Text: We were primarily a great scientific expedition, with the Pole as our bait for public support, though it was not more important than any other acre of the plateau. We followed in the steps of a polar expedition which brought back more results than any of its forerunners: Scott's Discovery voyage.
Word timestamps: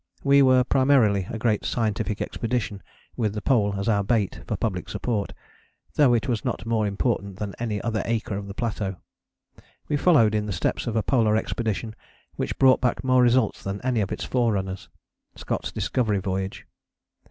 We 0.23 0.41
were 0.41 0.63
primarily 0.63 1.27
a 1.29 1.37
great 1.37 1.63
scientific 1.63 2.23
expedition, 2.23 2.81
with 3.15 3.35
the 3.35 3.41
Pole 3.43 3.75
as 3.77 3.87
our 3.87 4.03
bait 4.03 4.41
for 4.47 4.57
public 4.57 4.89
support, 4.89 5.31
though 5.93 6.15
it 6.15 6.27
was 6.27 6.43
not 6.43 6.65
more 6.65 6.87
important 6.87 7.37
than 7.37 7.53
any 7.59 7.79
other 7.83 8.01
acre 8.05 8.35
of 8.35 8.47
the 8.47 8.55
plateau. 8.55 8.95
We 9.87 9.97
followed 9.97 10.33
in 10.33 10.47
the 10.47 10.53
steps 10.53 10.87
of 10.87 10.95
a 10.95 11.03
polar 11.03 11.37
expedition 11.37 11.95
which 12.35 12.57
brought 12.57 12.81
back 12.81 13.03
more 13.03 13.21
results 13.21 13.61
than 13.63 13.79
any 13.83 14.01
of 14.01 14.11
its 14.11 14.23
forerunners: 14.23 14.89
Scott's 15.35 15.71
Discovery 15.71 16.17
voyage. 16.17 16.65